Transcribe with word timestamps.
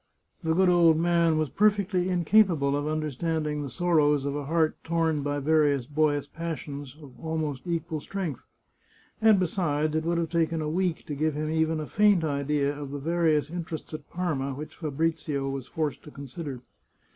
The 0.43 0.55
good 0.55 0.67
old 0.67 0.97
man 0.97 1.37
was 1.37 1.51
perfectly 1.51 2.09
incapable 2.09 2.75
of 2.75 2.87
understanding 2.87 3.61
the 3.61 3.69
sorrows 3.69 4.25
of 4.25 4.35
a 4.35 4.45
heart 4.45 4.75
torn 4.83 5.21
by 5.21 5.37
various 5.37 5.85
i6o 5.85 5.87
The 5.87 5.87
Chartreuse 5.87 5.87
of 5.87 5.93
Parma 5.93 6.11
boyish 6.11 6.33
passions 6.33 6.97
of 7.03 7.19
almost 7.23 7.67
equal 7.67 7.99
strength; 8.01 8.43
and 9.21 9.39
besides, 9.39 9.95
it 9.95 10.03
would 10.03 10.17
have 10.17 10.29
taken 10.29 10.59
a 10.59 10.67
week 10.67 11.05
to 11.05 11.13
give 11.13 11.35
him 11.35 11.51
even 11.51 11.79
a 11.79 11.85
faint 11.85 12.23
idea 12.23 12.75
of 12.75 12.89
the 12.89 12.97
various 12.97 13.51
interests 13.51 13.93
at 13.93 14.09
Parma 14.09 14.55
which 14.55 14.73
Fabrizio 14.75 15.47
was 15.47 15.67
forced 15.67 16.01
to 16.01 16.09
consider. 16.09 16.61